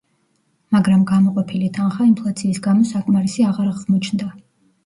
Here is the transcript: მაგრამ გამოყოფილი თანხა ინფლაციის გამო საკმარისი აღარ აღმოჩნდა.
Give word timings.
მაგრამ 0.75 1.03
გამოყოფილი 1.11 1.69
თანხა 1.77 2.07
ინფლაციის 2.13 2.63
გამო 2.69 2.89
საკმარისი 2.93 3.47
აღარ 3.51 3.69
აღმოჩნდა. 3.75 4.33